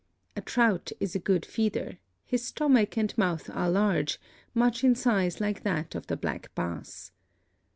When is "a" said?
0.35-0.41, 1.13-1.19